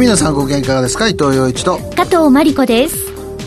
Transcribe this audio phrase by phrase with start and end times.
[0.00, 1.08] はい皆さんご機嫌いかがですか？
[1.08, 1.76] 伊藤洋一と。
[1.94, 2.96] 加藤真理子です。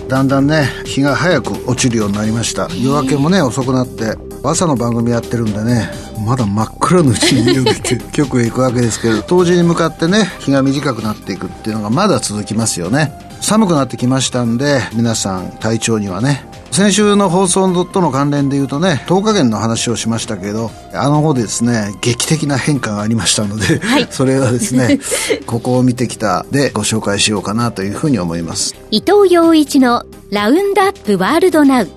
[0.08, 2.68] だんだんね日が早く落ちるようになりました。
[2.76, 5.90] 夜明けもね遅くなって朝の番組やってるんでね
[6.24, 13.14] まだ真っ暗のうちに家を出て 局へ行くわけですけど冬至に向かってね日が短くなっていくっていうのがまだ続きますよね
[13.44, 24.98] 寒くなってきましたんで皆さん体調にはね先週の放送との関連で言うとね10日間の話をしましたけどあの方でですね劇的な変化がありましたので、はい、 それはですね
[25.46, 28.76] ここを見てきたでご紹介しようかなというふうに思います。
[28.92, 31.90] 伊藤洋一のラウンドアップワールドナウ。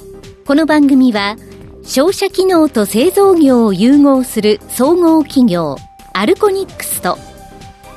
[0.45, 1.37] この番組は
[1.85, 5.77] 商社機能と製造業を融合する総合企業
[6.13, 7.17] アルコニックスと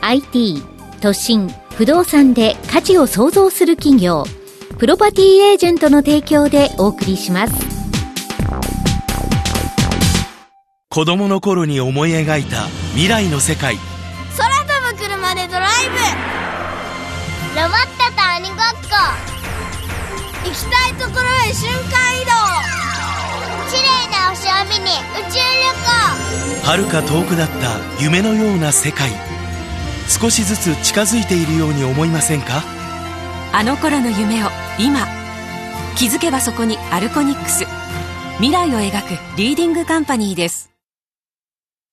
[0.02, 4.26] IT 都心不動産で価値を創造する企業
[4.78, 7.54] プロパティエージェントの提供でお送りします。
[10.90, 13.76] 子供の頃に思い描いた未来の世界。
[14.38, 15.96] 空飛ぶ車でドライブ。
[17.56, 18.58] ロボットと鬼ごっ
[18.90, 18.98] こ。
[20.46, 22.32] 行きたいところへ瞬間移動。
[23.70, 26.66] 綺麗な星を見に宇宙旅行。
[26.66, 29.29] 遥か遠くだった夢のような世界
[30.10, 32.64] 少しずつ近づいているように思いませんか？
[33.54, 34.48] あの頃の夢を
[34.80, 35.08] 今。
[35.96, 37.66] 気づけばそこにアルコニックス。
[38.38, 40.72] 未来を描くリーディングカンパニーです。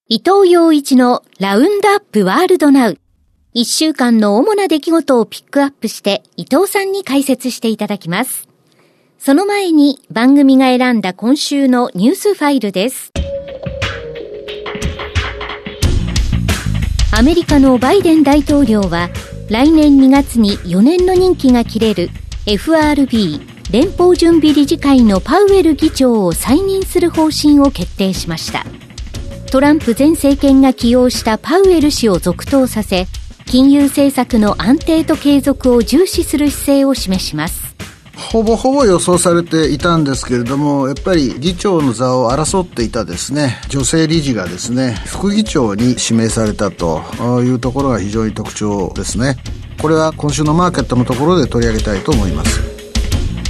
[0.08, 2.98] 伊藤洋一のラウンドアップワールドナウ。
[3.52, 8.48] 一週間の主な出来事をピックアップして伊藤さんに解説していただきます。
[9.18, 13.12] その前に番組が選んだ今週のニュースファイルです
[17.18, 19.08] アメリカのバイデン大統領は
[19.48, 22.10] 来年2月に4年の任期が切れる
[22.44, 28.66] FRB 連邦準備理事会のパウエル議長を再任する方針を決定しました。
[29.50, 33.06] トランプ前政権が起用したパウエル氏を続投させ
[33.46, 37.65] 金融政策の安定と継続を重視する姿勢を示します。
[38.16, 47.02] ほぼほぼ予想されていたんですけれども、やっぱり議長の座を争っていたですね、女性理事がですね、副議長に指名されたと
[47.42, 49.36] いうところが非常に特徴ですね。
[49.80, 52.60] これは今週のマーケットのところで取り上げたいと思います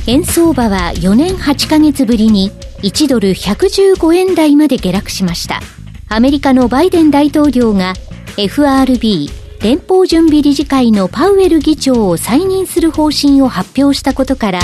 [0.07, 2.51] 円相場は4年8ヶ月ぶりに
[2.83, 5.61] 1ドル115円台まで下落しました
[6.09, 7.95] アメリカのバイデン大統領が
[8.37, 9.31] FRB
[9.61, 14.61] 連邦準備理事会のパウエル議長を再任する方針を発表したことから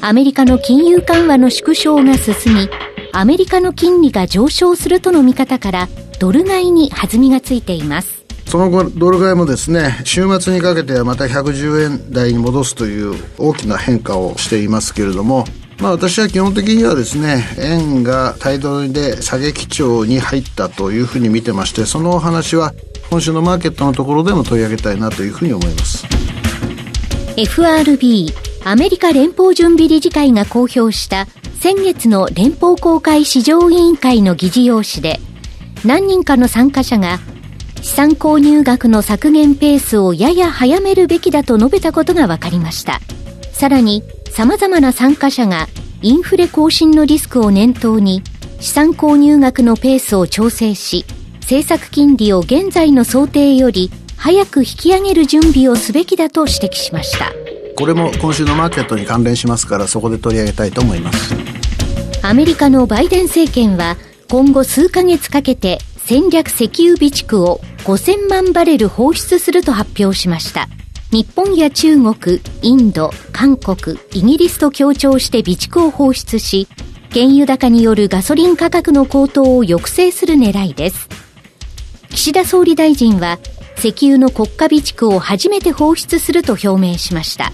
[0.00, 2.68] アメリカの金融緩和の縮小が進み
[3.12, 5.88] アメリカの金利が上昇するとの見方から
[6.18, 8.24] ドル買いに弾みがついています。
[8.46, 15.44] その後、ドル買いもですね、週末にかけてはまた110円台に戻すという大きな変化をしていますけれども、
[15.80, 22.74] まあ私は基本的にはですね、円が対ドルで下げ基調に入ったというふうに見てまして、そのお話は
[23.10, 26.06] 今週のマーケットのところでも取り上げたいなというふうに思います。
[27.36, 28.32] FRB
[28.64, 31.26] アメリカ連邦準備理事会が公表した
[31.58, 35.18] 先月の連邦公開市場委員会の議事要旨で
[35.84, 37.18] 何人かの参加者が
[37.82, 43.00] 資産購入額の削減ペースをやや早めるべきだと述べたことが分かりました
[43.52, 45.66] さらに様々な参加者が
[46.02, 48.22] インフレ更新のリスクを念頭に
[48.60, 51.04] 資産購入額のペースを調整し
[51.44, 57.32] 政策金利を現在の想定より早く引き上げる準備をすべきだと指摘しました
[57.76, 61.34] これも今週のマーケットに関連しますからそこで取り上げたいと思います
[62.22, 63.96] アメリカのバイデン政権は
[64.30, 70.68] 今後数ヶ月かけて戦略石油備蓄を5000万バレル放出すると発表しました。
[71.10, 76.66] 日本や中国、インド、韓国、イギリスと協調して備蓄を放出し、
[77.12, 81.23] 原油高によるガソリン価格の高騰を抑制する狙いです。
[82.14, 83.40] 岸田総理大臣は、
[83.76, 87.50] 石油の国家備蓄を初めて放出すると表明しました。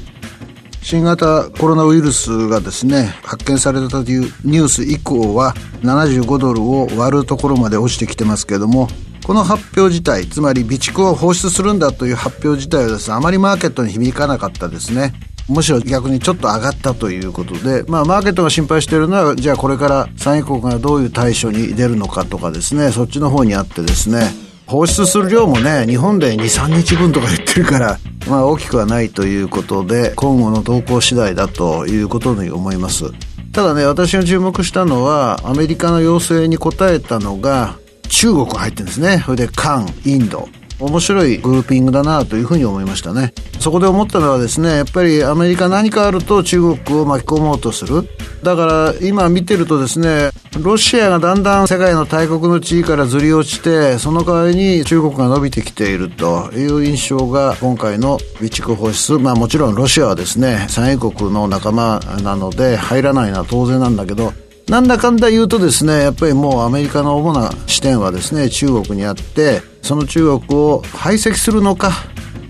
[0.82, 8.88] 新型コロナウイルスがですね発見されたというニュース以降は75ドルを割るところまで落ちてきてますけれども
[9.26, 15.12] この発表自体つまり備蓄を放出するんだという発表自体はですねあまりマーケットに響かなかったですね
[15.48, 33.10] むしろ逆にちょっと上がったということで、まあ、マーケットが心配しているのはじゃあこれから産油国がどういう対処に出るのかとかですねそっちの方にあってですね放出する量もね日本で23日分とか言ってるからまあ大きくはないということで今後の動向次第だということに思います。
[33.52, 39.20] ただね私が注目したのはアメリカの要請に応えたのが中国入ってるんですね。
[39.26, 40.48] それで韓インド。
[40.80, 43.32] 面白いグルーピングだなというふうに思いましたね。
[43.58, 48.08] そこで思ったのはですね、やっぱりアメリカ何かあると中国を巻き込もうとする。
[48.42, 59.18] だから今見てるとですね、ロシアがだんだん世界の大国の地位からずり落ちて、その代わりに中国が伸びてきているという印象が今回の備蓄放出。
[59.18, 64.32] まあもちろんロシアはですね、産油国の仲間なので入らないのは当然なんだけど、
[64.70, 71.90] なんだかんだ言うとですね、やっぱりもうアメリカの主な視点はですね、中国にあって、その中国を排斥するのか、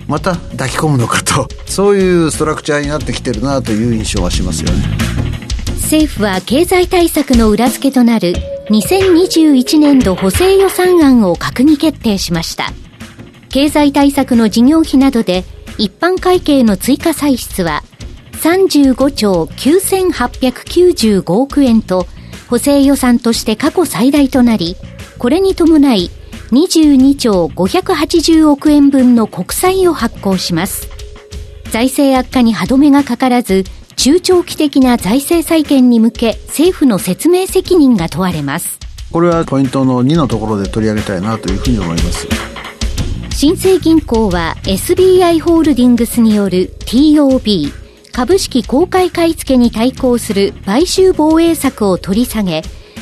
[0.06, 4.84] また抱き込むのかと、そういうストラクチャーになってきてるなという印象はしますよね。
[5.80, 8.34] 政府は経済対策の裏付けとなる
[8.68, 12.70] 2021年度補正予算案を閣議決定しました。
[13.48, 15.42] 経済対策の事業費などで
[15.78, 17.82] 一般会計の追加歳出は
[18.40, 22.06] 35兆9895億円と
[22.48, 24.76] 補正予算として過去最大となり、
[25.18, 26.10] これに伴い
[26.50, 30.88] 22兆580億円分の国債を発行します。
[31.70, 33.64] 財政悪化に歯止めがかからず、
[33.96, 38.78] 中長期的な財政再建に向け政府の説明責任が問われます。
[39.12, 42.26] これはポイントの2のところで取り上げたいなというふうに思います。
[43.30, 47.79] 新生銀行は SBI ホールディングスによる TOB
[48.20, 52.58] 株式公開買い付けに対抗する買収防衛策を取り下げ、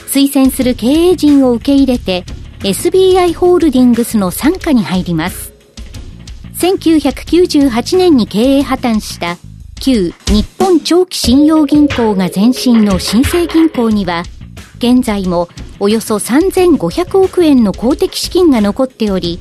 [0.06, 2.24] 推薦する経営陣を受け入れて、
[2.60, 5.52] SBI ホールディングスの傘下に入ります。
[6.54, 9.38] 1998年に経営破綻した
[9.80, 14.22] 旧日本長期信用銀行が前身の新生銀行には、
[14.78, 15.48] 現在も
[15.80, 19.40] およそ3500億円の公的資金が残っており、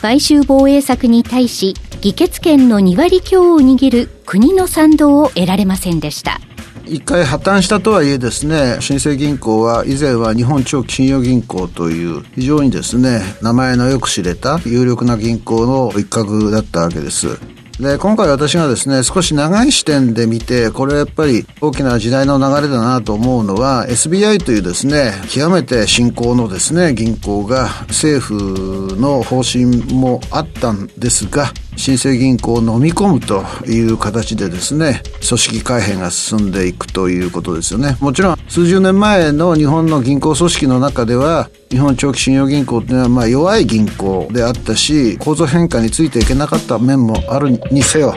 [0.00, 6.40] 買収防衛策に対し議決権の2割強を握る国の賛同を得られませんでした。
[6.86, 17.40] 一回破綻したとはいえですね、新生銀行は以前は日本長期信用銀行という非常にですね、名前のよく知れた有力な銀行の一角だったわけです。
[17.80, 37.96] で、今回私がですね、少し長い視点で見て、これやっぱり大きな時代の流れだなと思うのは、SBI というですね、極めて新興のですね、銀行が政府の方針もあったんですが、新生銀行を飲み込むという形でですね、組織改変が進んでいくということですよね。
[38.00, 48.12] もちろん、数十年前の日本の銀行組織の中では、日本長期信用銀行っていうのはまあ弱い銀行であったし、構造変化についていけなかった面もあるにせよ、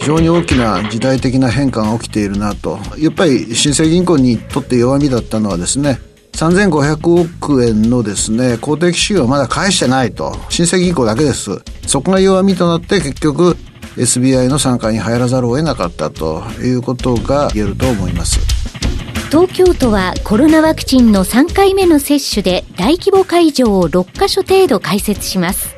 [0.00, 2.80] 非常に大きな時代的な変化が起きているなと。
[2.98, 6.00] やっぱり新生銀行にとって弱みだったのはですね、
[6.32, 10.36] 3500億円のですね、公的資料まだ返してないと。
[10.48, 11.62] 新生銀行だけです。
[11.86, 13.56] そこが弱みとなって結局
[13.96, 18.55] SBI の傘下に入らざるを得なかったということが言えると思います。
[19.36, 25.76] 東京都はコロナワクチンの3回目の接種で大規模会場を6カ所程度開設します。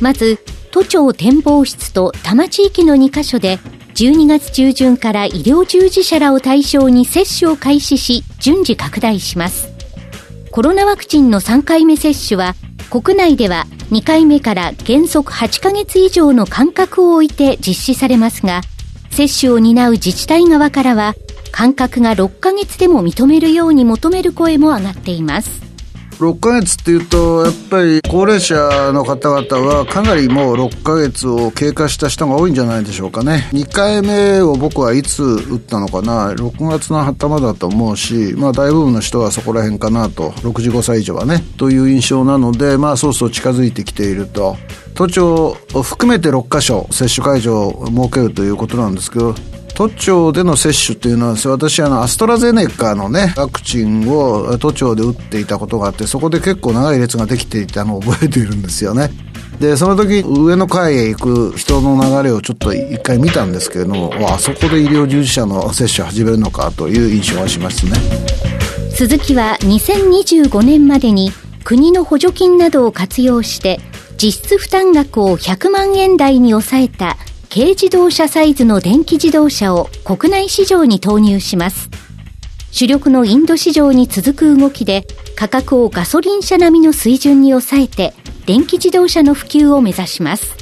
[0.00, 0.38] まず、
[0.70, 3.58] 都庁展望室と多摩地域の2カ所で
[3.96, 9.72] 12月中旬から医療従事者らを対象に接種を開始し順次拡大します。
[10.52, 12.54] コロナワクチンの3回目接種は、
[12.88, 18.60] 国内では2回目から原則8ヶ月以上の間隔を置いて実施されますが、
[19.10, 21.16] 接種を担う自治体側からは、
[21.52, 25.62] 間隔が6ヶ月でも認めるように求める声も上がっています。
[26.18, 28.54] 6ヶ月っていうと、やっぱり高齢者
[28.92, 33.48] の方々はかなりもう6ヶ月を経過した人が多いんじゃないでしょうかね。
[33.52, 44.56] 2回目を僕はいつ打ったのかな ?6 月の頭だと思うし、まあ大部分の人はそこら辺かなと、65歳以上はね、という印象なので、まあそうそう近づいてきていると。
[44.94, 49.34] 都庁を含めて6カ所接種会場を設けるということなんですけど、
[49.82, 59.10] 都庁での接種というのは私あのアストラゼネカのねワクチンを都庁で打っていたことがあってそこで結構長い列ができていたのを 覚えているんですよね。
[59.58, 67.92] でその時上の階へ行く人の流れをちょっと一回見たんですけれどもあそこで医療従事者の接種始めるのかという印象がしますね。
[68.94, 71.32] 鈴木は2025年までに
[71.64, 73.80] 国の補助金などを活用して
[74.16, 77.16] 実質負担額を100万円台に抑えた
[77.54, 81.90] 軽自動車サイズの電気自動車を国内市場に投入します。
[82.70, 85.04] 主力のインド市場に続く動きで
[85.36, 88.14] 価格をガソリン車並みの水準に抑えて
[88.46, 90.56] 電気自動車の普及を目指します。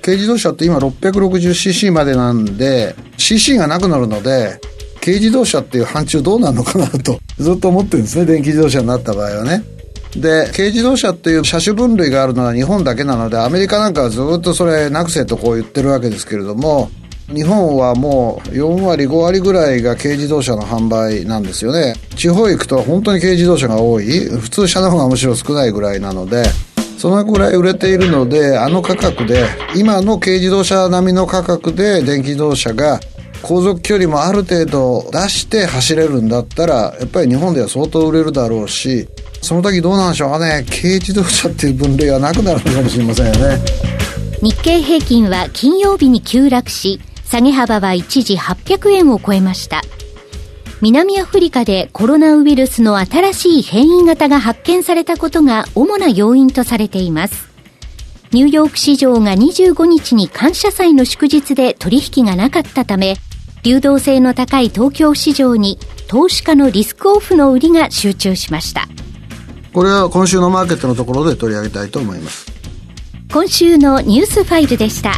[0.00, 4.58] 軽自動車って今 660cc までなんで cc がなくなるので
[5.04, 9.62] 軽自動車っていう範疇どうなるのかなとずっと思ってるんですね電気自動車になった場合はね。
[10.16, 16.90] で、軽自動車っていう車種分類があるのは日本だけなので、アメリカなんかはずっとそれなくせとこう言ってるわけですけれども、
[17.28, 21.94] 日本はもう4割、5割ぐらいが軽自動車の販売なんですよね。
[22.16, 24.20] 地方行くと本当に軽自動車が多い。
[24.24, 26.42] 普通車の方がむしろ少ないぐらいなので、
[26.98, 33.00] そのぐらい売れているので、あの価格で、今の軽自動車並みの価格で電気自動車が
[33.42, 39.08] 航続距離もある程度出して走れるんだったら、やっぱり日本では相当売れるだろうし、
[39.42, 43.58] その時どうなんでしょうかね、軽自動車っていう分類はなくなるのかもしれませんよね。
[44.42, 49.82] 日経平均は金曜日に急落し、下げ幅は一時800円を超えました。
[50.80, 57.50] 南アフリカでコロナウイルスの新しい変異型が発見されたことが主な要因とされています。
[58.32, 63.16] ニューヨーク市場が25日に感謝祭の祝日で取引がなかったため、
[63.62, 68.88] 流動性の高い東京市場に投資家のリスクオフの売りが集中しました。
[69.74, 72.50] これは今週のマーケットのところで取り上げたいと思います。
[73.30, 75.12] 今週のニュースファイルでした。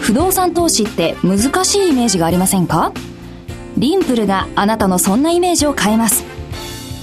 [0.00, 2.92] 不動産投資って難しいイメージがありませんか？
[3.76, 6.24] リンプルがあなたのそんなイメージを変えます。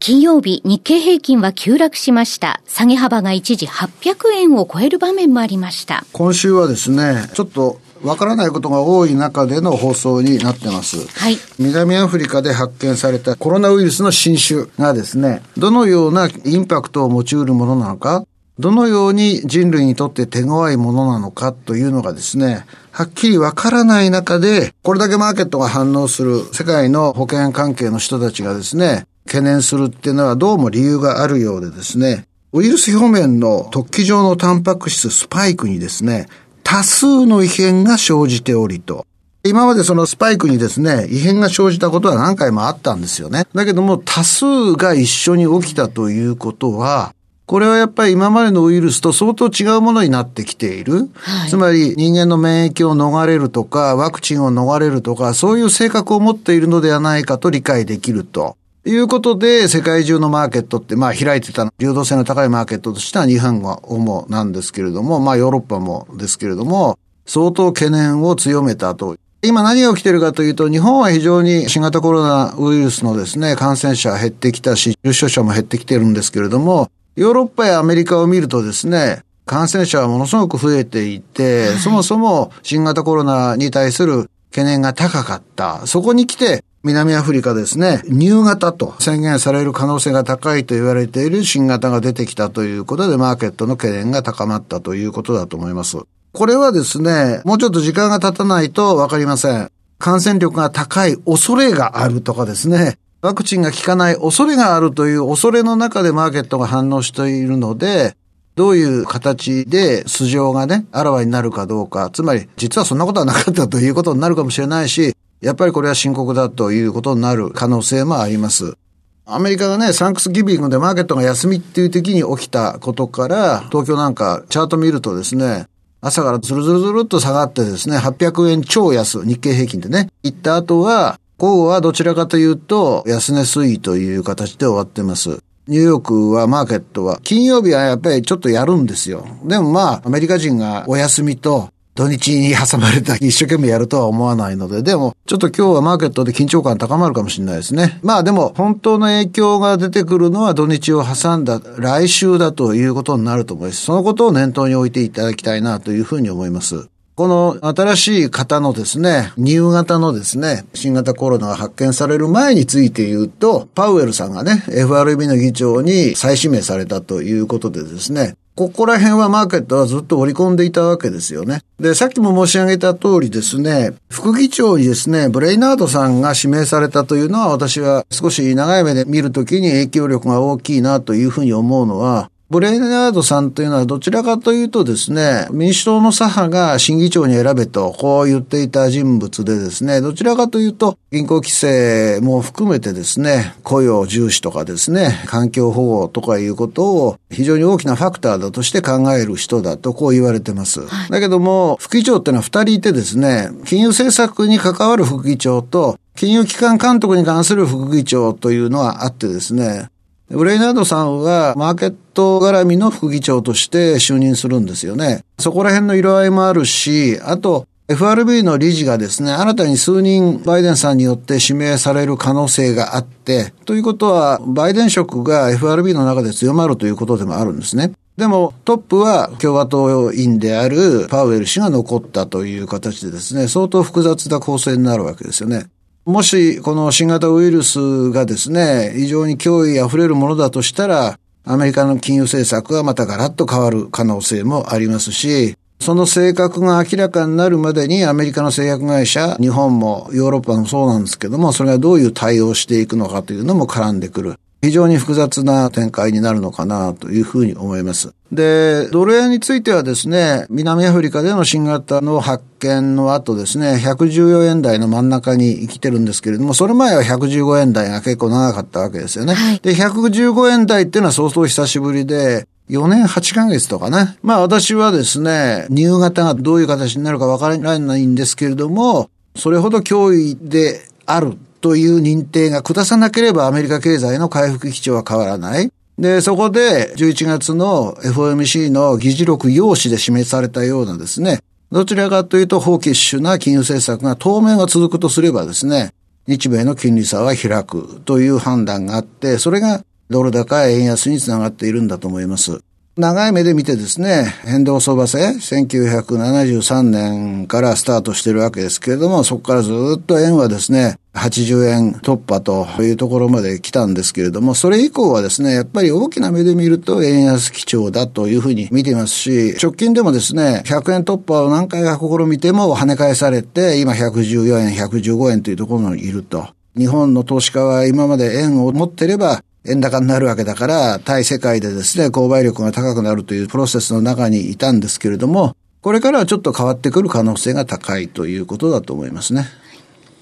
[0.00, 2.60] 金曜日、日経平均は急落しました。
[2.66, 6.04] 下げ幅が一時800円を超える場面もありました。
[6.12, 11.08] 今週はですね、ちょっとわからないことが多い中での放送になってます。
[11.18, 11.36] はい。
[11.58, 18.24] 南アフリカで発見されたコロナウイルスの新種がですね、どのようなインパクトを持ち得るものなのか、
[18.60, 36.28] どのように人類にとって手強いものなのかというのがですね、はっきりわからない中で、これだけマーケットが反応する世界の保険関係の人たちがですね、懸念するっていうのはどうも理由があるようでですね、ウイルス表面の突起状のタンパク質スパイクにですね、
[36.64, 39.06] 多数の異変が生じておりと。
[39.44, 43.46] 今までそのスパイクにですね、異変が生じたことは何回もあったんですよね。
[43.54, 47.14] だけども多数が一緒に起きたということは、
[47.48, 51.08] これはやっぱり今までのウイルスと相当違うものになってきている。
[51.14, 58.57] はい、つまり人間の免疫を逃れるとか、ワクチンを逃れるとか、そういう性格を持っているのではないかと理解できると。
[58.90, 69.16] いうことで、世界中のマーケットって、まあ開いてた流動性の高いマーケットとしては日本が主なんですけれども、まあヨーロッパもですけれども、相当懸念を強めたと。
[69.42, 85.86] 今何が起きているかというと、日本は非常に新型コロナウイルスのですね、感染者減ってきたし、重症者も減ってきてるんですけれども、ヨーロッパやアメリカを見るとですね、感染者はものすごく増えていて、はい、そもそも新型コロナに対する懸念が高かった。
[85.86, 95.98] そこに来て、南アフリカですね、ニュー型と宣言される可能性が高いと言われている新型が出てきたということで、マーケットの懸念が高まったということだと思います。
[96.32, 99.70] これはですね、もうちょっと時間が経たないとわかりません。
[99.98, 108.14] 感染力が高い恐れがあるとかですね、ワクチンが効かない恐れがあるという恐れの中でマーケットが反応しているので、
[108.54, 118.76] どういう形で素性がね、あらわになるかどうか、つまり実はそんなことはなかったということになるかもしれないし、やっぱりこれは深刻だということになる可能性もあります。
[119.24, 125.66] アメリカがね、サンクスギビングでマーケットが休みっていう時に起きたことから、東京なんかチャート見るとですね、
[126.00, 135.40] 朝からズルズルズルっと下がってですね、800円超安、日経平均でね、行った後は、午後はどちらかというと、安値推移という形で終わってます。
[135.66, 139.26] ニューヨークはマーケットは、金曜日はやっぱりちょっとやるんですよ。
[139.44, 141.68] でもまあ、アメリカ人がお休みと、
[141.98, 147.98] 土日に挟まれた 一生懸命やるとは思わないので、でも、ちょっと今日はマーケットで緊張感高まるかもしれないですね。
[148.04, 153.82] まあでも、本当の影響が出てくるのは土日を挟んだ来週だということになると思います。
[153.82, 156.86] そのことを念頭に置いていただきたいなというふうに思います。
[157.16, 171.62] この新しい型のですね、ニュー型のですね、新型コロナが発見される前について言うと、パウエルさんがね、FRB の議長に再指名されたということでですね、ここら辺はマーケットはずっと織り込んでいたわけですよね。
[171.78, 200.80] で、さっきも申し上げた通りですね、副議長にですね、ブレイナードさんが指名されたというのは私は少し長い目で見るときに影響力が大きいなというふうに思うのは、ブレイナードさんというのはどちらかというとですね、民主党の左派が審議長に選べと、こう言っていた人物でですね、どちらかというと銀行規制も含めてですね、雇用重視とかですね、環境保護とかいうことを非常に大きなファクターだとして考える人だとこう言われてます。
[200.80, 209.90] はい、だけども、副議長っていうのは二人いてですね、金融政策に関わる副議長と、金融機関監督に関する副議長というのはあってですね、
[210.30, 215.24] ブレイナードさんはマーケット絡みの副議長として就任するんですよね。
[215.38, 227.92] そこら辺の色合いもあるし、あと、FRB の理事がですね、新たに数人バイデンさんによって指名される可能性があって、ということは、バイデン色が FRB の中で強まるということでもあるんですね。
[228.18, 235.68] でもトップは共和党員であるパウエル氏が残ったという形でですね、相当複雑な構成になるわけですよね。
[236.08, 254.36] もしこの新型ウイルスがですね、非常に脅威あふれるものだとしたら、アメリカの金融政策はまたガラッと変わる可能性もありますし、その性格が明らかになるまでにアメリカの製薬会社、日本もヨーロッパもそうなんですけども、それがどういう対応していくのかというのも絡んでくる。
[254.68, 258.12] 非常に複雑な展開になるのかなというふうに思います。
[258.30, 269.32] で、ドル円についてはですね、南アフリカでの新型の発見の後ですね、114円台の真ん中に来てるんですけれども、それ前は115円台が結構長かったわけですよね。
[269.32, 274.18] はい、で、115円台っていうのは相当久しぶりで、4年8ヶ月とかね。
[274.22, 285.70] まあ私はですね、ニュー型がどういう形になるかわからないんですけれども、それほど脅威であるという認定が下さなければアメリカ経済の回復基調は変わらない。
[285.98, 295.92] で、そこで11月の FOMC の議事録用紙で示されたようなですね、どちらかというと、法キッシュな金融政策が当面は続くとすればですね、
[296.26, 302.60] 日米の金利差は開くという判断があって、それがドル高円安につながっているんだと思います。
[302.96, 326.48] 長い目で見てですね、変動相場制、1973年からスタートしてるわけですけれども、そこからずっと円はですね、80円突破というところまで来たんですけれども、それ以降はですね、やっぱり大きな目で見ると円安基調だというふうに見ていますし、直近でもですね、100円突破を何回か試みても跳ね返されて、今114円、115円というところにいると。
[326.76, 339.46] 日本の投資家は今まで円を持ってれば円高になるわけだから、対世界でですね、購買力が高くなるというプロセスの中にいたんですけれども、これからはちょっと変わってくる可能性が高いということだと思いますね。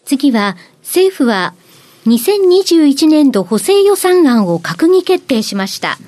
[0.07, 1.53] 次は、政府は
[2.07, 5.99] 2021年度補正予算案を閣議決定しました。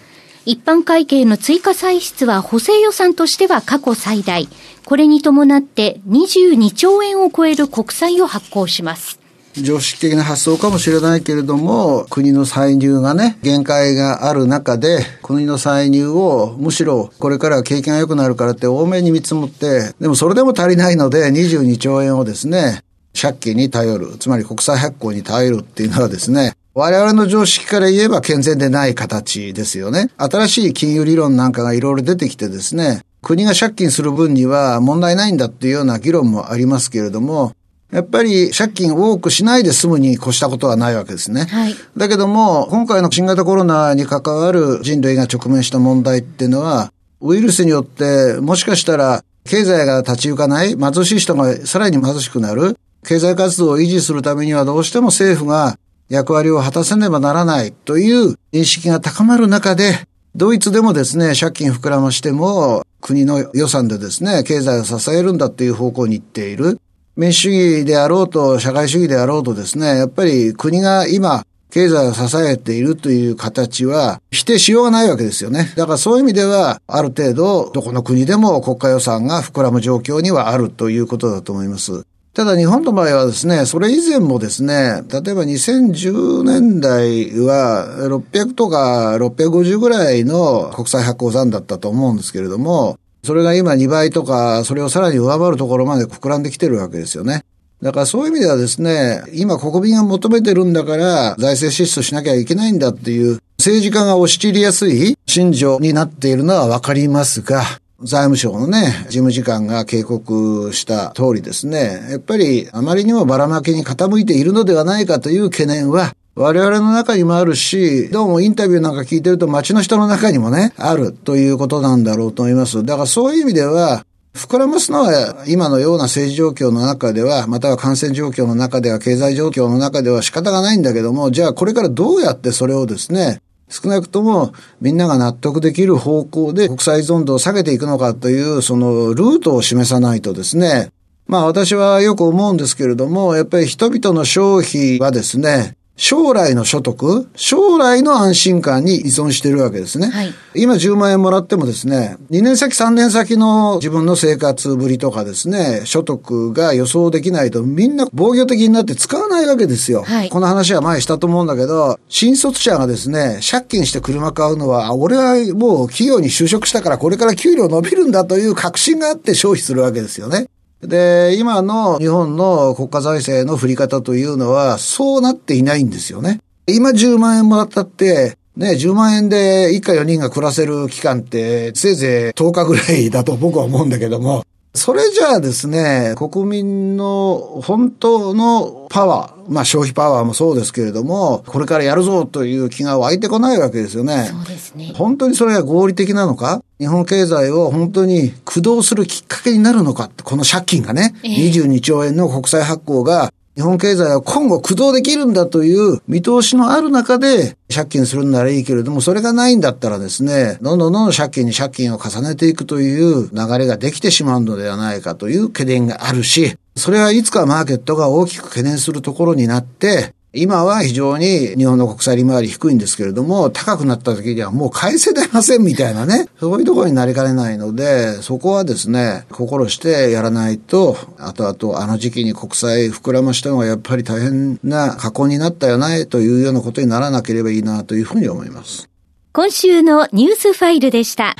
[0.46, 4.48] 一般会計の追加歳出は補正予算としては過去最大。
[4.84, 9.18] これに伴って22兆円を超える国債を発行します。
[9.56, 22.82] 常識的な発想かもしれないけれども、国の歳入がね、限界がある中で、国の歳入をむしろこれからは景気が良くなるからって多めに見積もって、でもそれでも足りないので22兆円をですね、
[23.20, 30.10] 借金に頼る、つまり国債発行に頼るっていうのはですね、我々の常識から言えば健全でない形ですよね。
[30.16, 37.52] 新しい金融理論なんかがいろいろ出てきてですね、国が借金する分には問題ないんだっていうような議論もありますけれども、
[37.90, 41.46] やっぱり借金を多くしないで済むに越したことはないわけですね。
[41.46, 52.76] はい、だけども、今回の新型コロナに関わる人類が直面した問題っていうのは、ウイルスによってもしかしたら経済が立ち行かない、貧しい人がさらに貧しくなる、
[53.08, 55.78] 経済活動を維持するためにはどうしても政府が
[56.10, 66.82] 役割を果たせねばならないという認識が高まる中で、ドイツでもですね、借金膨らましても国の予算でですね、経済を支えるんだっていう方向に行っている。
[67.16, 75.72] 民主主義であろうと、社会主義であろうとですね、やっぱり国が今、経済を支えているという形は否定しようがないわけですよね。
[75.76, 82.04] だからそういう意味では、ある程度、どこの国でも国家予算が膨らむ状況にはあるということだと思います。
[82.38, 97.42] ただ日本の場合はですね、それ以前もですね、例えば2010年代は600とか650ぐらいの国際発行残だったと思うんですけれども、それが今2倍とか、それをさらに上回るところまで膨らんできてるわけですよね。
[97.82, 107.64] だからそういう意味ではですね、今国民が求めてるんだから財政支出しなきゃいけないんだっていう政治家が押し切りやすい信条になっているのはわかりますが、
[108.00, 122.84] 財務省のね、事務次官が警告した通りですね、やっぱりあまりにもばらまきに傾いているのではないかという懸念は我々の中にもあるし、どうもインタビューなんか聞いてると街の人の中にもね、あるということなんだろうと思います。
[122.84, 124.04] だからそういう意味では、
[124.36, 140.90] 膨らますのは今のような政治状況の中では、または感染状況の中では、経済状況の中では仕方がないんだけども、じゃあこれからどうやってそれをですね、少なくともみんなが納得できる方向で国際依存度を下げていくのかというそのルートを示さないとですね、
[141.26, 150.06] まあ私はよく思うんですけれども、やっぱり人々の消費はですね、将来の所得、将来の安心感に依存しているわけですね。
[150.06, 160.04] はい、今10万円もらってもですね、2年先3年先の自分の生活ぶりとかですね、所得が予想できないとみんな防御的になって使わないわけですよ。
[160.04, 170.46] はい、この話は前したと思うんだけど、新卒者がですね、借金して車買うのは、俺はもう企業に就職したからこれから給料伸びるんだという確信があって消費するわけですよね。
[170.82, 176.40] で、今の日本の国家財政の振り方というのは、そうなっていないんですよね。
[176.66, 194.30] 今10万円もらったって、ね、10万円で一家4人が暮らせる期間って、せいぜい10日ぐらいだと僕は思うんだけども、それじゃあですね、国民の本当のパワー、まあ消費パワーもそうですけれども、これからやるぞという気が湧いてこないわけですよね。
[194.30, 194.92] そうですね。
[194.94, 196.62] 本当にそれが合理的なのか？
[196.78, 200.10] 日本経済を本当に駆動するきっかけになるのか？
[200.22, 238.86] この借金がね、えー、22兆円の国債発行が日本経済は今後駆動できるんだという見通しのある中で借金するんならいいけれども、それがないんだったらですね、どんどんどんどん借金に借金を重ねていくという流れができてしまうのではないかという懸念があるし、それはいつかマーケットが大きく懸念するところになって、今は非常に日本の国債利回り低いんですけれども、高くなった時にはもう返せませんみたいなね、そういうところになりかねないので、そこはですね、心してやらないと、後々あの時期に国債膨らましたのがやっぱり大変な過去になったよね、というようなことにならなければいいなというふうに思います。
[239.32, 241.36] 今週のニュースファイルでした。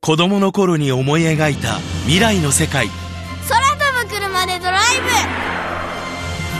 [0.00, 2.88] 子供の頃に思い描いた未来の世界。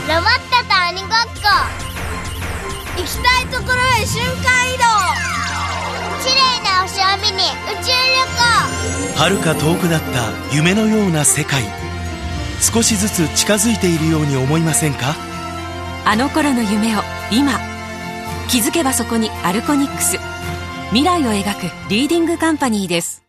[0.09, 1.45] ロボットと鬼ごっこ。
[2.97, 4.83] 行きたいところへ瞬間移動。
[6.23, 8.17] 綺麗な星を見に宇宙旅
[9.13, 9.21] 行。
[9.21, 11.63] はるか遠くだった夢のような世界。
[12.59, 15.13] 少しずつ近づいているように思いませんか？
[16.05, 17.59] あの頃の夢を今。
[18.49, 20.17] 気づけばそこにアルコニックス。
[20.87, 23.21] 未来を描くリーディングカンパニーです。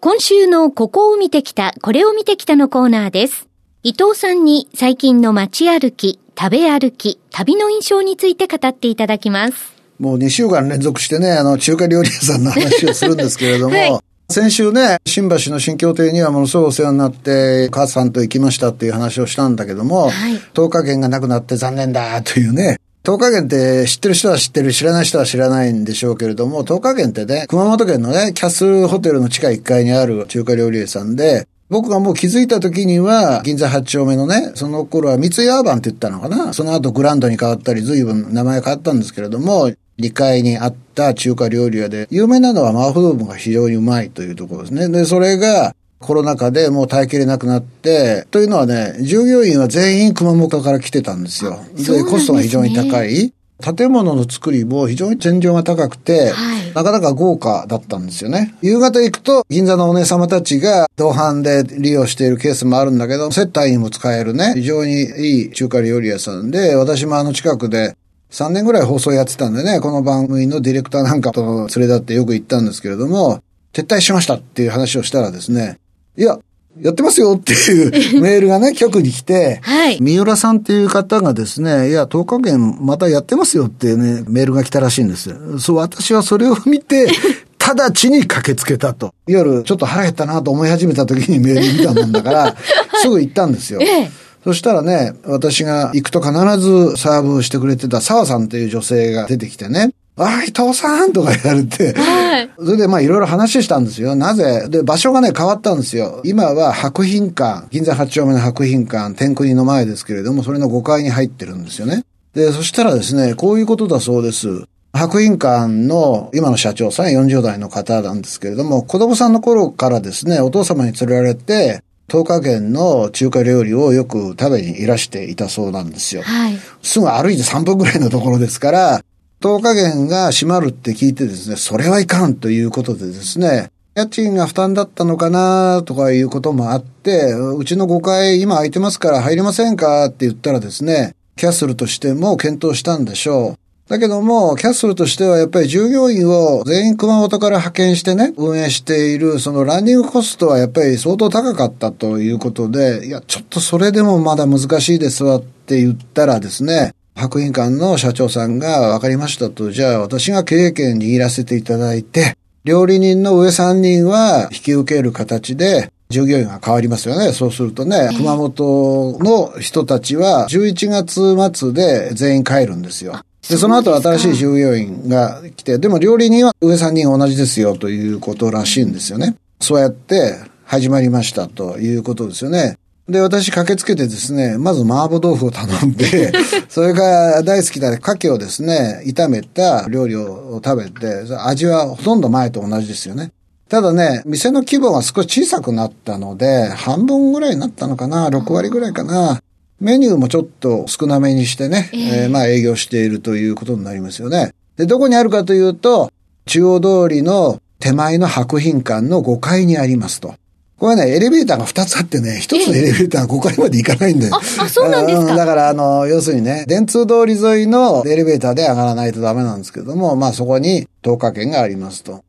[0.00, 3.48] 今週のここを見てきた、これを見てきたのコーナーです。
[3.84, 9.74] 伊藤さんに最近の街歩き、食べ歩き、旅の印象について語っていただきます。
[9.98, 13.98] もう2週間連続してね、あの、中華料理屋さんの話をするんですけれども、 はい、
[14.30, 36.52] 先週ね、新橋の新京亭にはものすごいお世話になって、母さんと行きましたっていう話をしたんだけども、はい、10日券がなくなって残念だというね、10日券って知ってる人は知ってる、知らない人は知らないんでしょうけれども、10日券ってね、熊本県のね、キャッスルホテルの地下1階にある中華料理屋さんで、僕がもう気づいた時には、銀座8丁目のね、その頃は三井アーバンって言ったのかな？
[36.52, 44.88] その後グランドに変わったり、随分名前変わったんですけれども、2階にあった中華料理屋で、有名なのは麻婆豆腐が非常にうまいというところですね。
[44.88, 51.60] で、それが、コロナ禍でもう耐えきれなくなって、というのはね、従業員は全員熊本から来てたんですよ。
[51.76, 53.32] で、コストが非常に高い。
[53.62, 58.54] 建物の作りも非常に天井が高くて、はい、なかなか豪華だったんですよね。
[58.60, 67.96] 夕方行くと、銀座のお姉様たちが同伴で利用しているケースもあるんだけど、接待にも使えるね、非常にいい中華料理屋さんで、私もあの近くで
[68.30, 73.40] 3年ぐらい放送やってたんでね、この番組のディレクターなんかと連れ立ってよく行ったんですけれども、
[73.72, 75.78] 撤退しましたっていう話をしたらですね、
[76.16, 76.38] いや、
[76.80, 79.98] やってますよっていう メールがね、局に来て、はい。
[80.00, 85.30] 三浦さんっていう方がですね、いや、10日間またやってますよっていうね、メールが来たらしいんです。
[85.58, 87.08] そう、私はそれを見て、
[87.58, 89.14] 直ちに駆けつけたと。
[89.26, 92.56] 夜、ちょっと腹減ったなと思い始めた時にメール見たもんだから、
[93.00, 93.80] すぐ行ったんですよ。
[93.80, 94.10] ええ
[94.44, 102.50] そしたらね、私が行くと必ずサーブしてくれてた澤さんという女性が出てきてね、ああ、伊藤さんとか言われて、はい。
[102.56, 104.14] それでまあいろいろ話したんですよ。
[104.14, 104.68] なぜ？
[104.68, 106.20] で、場所がね変わったんですよ。
[106.24, 112.04] 今は博品館、銀座8丁目の博品館、天国の前ですけれども、それの5階に入ってるんですよね。
[112.34, 114.64] で、そしたらですね、こういうことだそうです。
[114.92, 126.20] 博品館の今の社長さん40代の方なんですけれども、子供さんの頃からですね、お父様に連れられて、東華軒の中華料理をよく食べにいらしていたそうなんですよ。
[126.20, 126.58] はい。
[126.82, 129.00] すぐ歩いて3分ぐらいのところですから、
[129.42, 143.62] 10日限が閉まるって聞いてですね、それはいかんということでですね、家賃が負担だったのかなとかいうこともあって、うちの5階今空いてますから入りませんかって言ったらですね、キャッスルとしても検討したんでしょう。
[143.88, 167.32] だけども、キャッスルとしてはやっぱり従業員を全員熊本から派遣してね、運営している、そのランニングコストはやっぱり相当高かったということで、いや、ちょっとそれでもまだ難しいですわって言ったらですね、白品館の社長さんが分かりましたと、じゃあ私が経営権握らせていただいて、料理人の上3人は引き受ける形で、従業員が変わりますよね。
[167.32, 173.20] そうするとね、熊本の人たちは11月末で全員帰るんですよ。
[173.48, 179.34] で、その後新しい従業員が来て、でも料理人は上3人同じですよということらしいんですよね。
[179.60, 182.76] そうやって始まりましたということですよね。
[183.08, 186.32] で、私駆けつけてですね、まず麻婆豆腐を頼んで、
[186.68, 193.32] それから大好きな牡蠣をですね、炒めた料理を食べて、味はほとんど前と同じですよね。
[193.68, 199.40] ただね、店の規模が少し小さくなったので、半分ぐらいになったのかな、6割ぐらいかな。
[199.80, 204.52] メニューもちょっと少なめにしてね、えー、えー、まあ営業しているということになりますよね。
[204.76, 206.12] で、どこにあるかというと、
[206.46, 210.34] 中央通りの手前の白品館の5階にありますと。
[210.82, 214.34] これね、エレベーターが2つあってね、1つのエレベーターが5階まで行かないんだよ。
[214.34, 222.24] あ、あそうなんですかだから、あの、要するにね、電通通り沿いのエレベーターで上がらないとダメなんですけども、まあそこに10日券がありますと。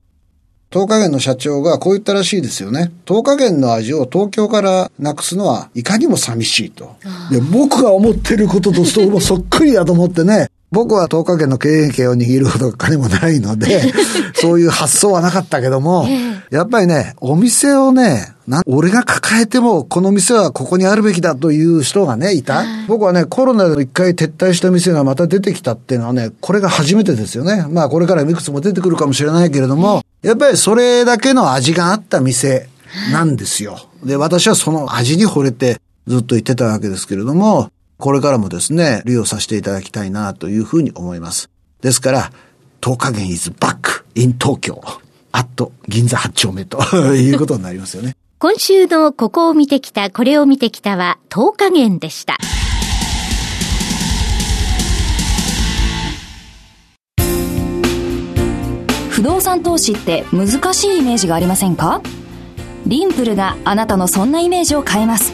[0.70, 2.92] 10日券の社長がこう言ったらしいですよね。
[3.08, 6.96] 10日券の味を東京からなくすのはいかにも寂しいと。
[7.32, 13.94] で僕が思ってることとそそっくりだと思ってね、僕は10日券の経営権を握るほど金もないので、
[14.34, 16.08] そういう発想はなかったけども、
[16.52, 18.33] やっぱりね、お店をね、な、
[18.65, 22.63] 俺が抱えても、この店はここにあるべきだという人がね、いた。
[22.88, 27.65] 僕はね、コロナで一回撤退した店がまた出てきたっていうのはね、これが初めてですよね。
[27.69, 32.69] まあこれからいくつも出てくるかもしれないけれども、やっぱりそれだけの味があった店
[33.12, 33.77] なんですよ。
[34.03, 41.49] で、私はその味に惚れてずっと言ってたわけですけれども、これからもですね、利用させていただきたいなというふうに思います。
[41.82, 42.32] ですから、
[42.82, 44.82] 10日間 is back in 東京。
[45.32, 46.79] あっと、銀座8丁目と
[47.15, 48.15] いうことになりますよね。
[48.43, 52.36] 今週のここを見てきた、これを見てきたは10日間でした。
[59.10, 62.01] 不動産投資って難しいイメージがありませんか？
[62.86, 65.32] リンプルがあなたのそんなイメージを変えます。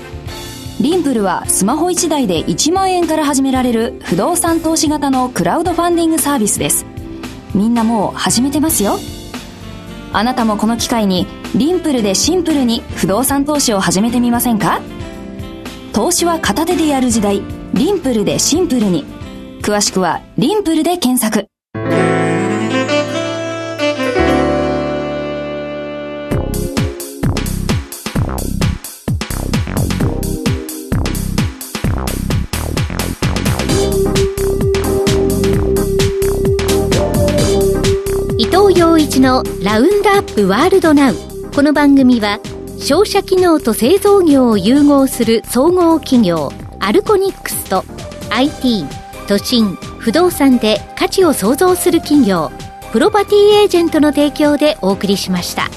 [0.79, 6.85] リンプルはスマホ1台で1万円から始められる不動産投資型のクラウドファンディングサービスです。
[7.55, 8.99] みんなもう始めてますよ。
[10.11, 14.81] あなたもこの機会にリンプルでシンプルに不動産投資を始めてみませんか？
[15.93, 17.41] 投資は片手でやる時代、
[17.73, 19.05] リンプルでシンプルに。
[19.61, 21.47] 詳しくはリンプルで検索。
[39.19, 41.15] 一のラウンドアップワールドナウ。
[41.53, 42.39] この番組は
[42.79, 47.83] 商社機能と製造業を融合する総合企業アルコニックスと
[48.29, 48.85] IT
[49.27, 52.49] 都心不動産で価値を創造する企業
[52.93, 55.67] プロパティエージェントの提供でお送りしました。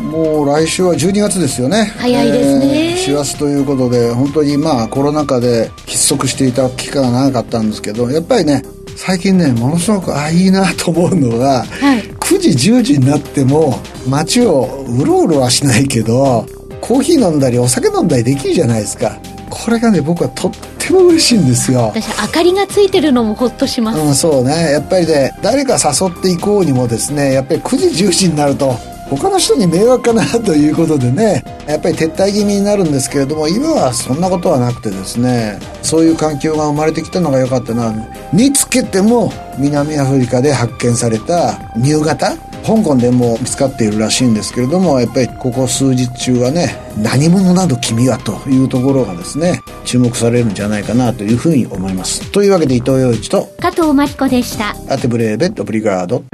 [0.00, 1.92] もう来週は12月ですよね。
[1.98, 8.62] 早いですね、えー、師走ということで本当にまあコロナ禍で喫足していた期間が長かったんですけどやっぱりね
[8.96, 16.44] 最近ねものすごくあいいなと思うのは、はい、9時10時になっても街をうろうろはしないけど
[16.80, 19.18] コーヒー飲んだりお酒飲んだりできるじゃないですか。
[19.48, 21.92] これがね僕はとっても嬉しいんですよ。
[21.94, 24.72] 私明かりがついてるのもほっとします、うん、そうね。
[24.72, 28.76] やっぱりね誰か誘っていこうにもですねやっぱり9時10時になると
[29.08, 37.94] 他の人に迷惑かなということでねやっぱり撤退気味になるんですけれども今はそんなことはなくてですねそういう環境が生まれてきたのが良かったな
[38.32, 52.28] につけても南アフリカで発見された乳型香港でも見つかっているらしいんですけれどもやっぱりここ数日中はね何者など君はというところがですね注目されるんじゃないかなというふうに思います。
[52.32, 54.74] というわけで伊藤洋一と加藤真理子でした。
[54.92, 56.24] アテブレーベットブリガード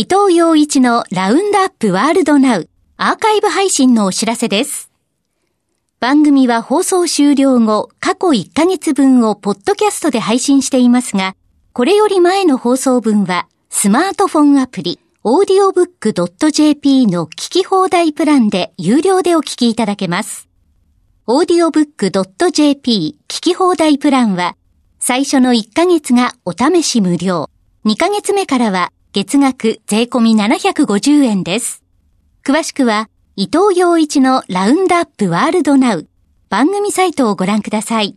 [0.00, 4.92] 伊藤洋一のラウンドアップワールドナウアーカイブ配信のお知らせです。
[5.98, 11.34] 番組は放送終了後、過去1ヶ月分をポッドキャストで配信していますが、
[11.72, 20.48] これより前の放送分はスマートフォンアプリ、audiobook.jp の聞き放題プランで有料でお聞きいただけます。
[21.26, 24.54] audiobook.jp 聞き放題プランは、
[25.00, 27.50] 最初の1ヶ月がお試し無料、
[27.84, 31.82] 2ヶ月目からは月額税込み750円です。
[32.44, 36.08] 詳しくは、伊藤洋一のラウンドアップワールドナウ
[36.50, 38.16] 番組サイトをご覧ください。